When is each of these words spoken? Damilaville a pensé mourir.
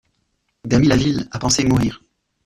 Damilaville 0.65 1.27
a 1.29 1.37
pensé 1.37 1.63
mourir. 1.63 2.01